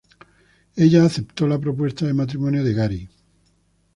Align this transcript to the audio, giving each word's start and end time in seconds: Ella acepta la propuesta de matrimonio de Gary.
Ella 0.77 1.05
acepta 1.05 1.45
la 1.45 1.59
propuesta 1.59 2.07
de 2.07 2.15
matrimonio 2.15 2.63
de 2.63 2.73
Gary. 2.73 3.07